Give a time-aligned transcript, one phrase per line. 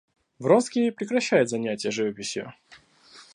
[0.39, 2.55] Вронский прекращает занятия живописью.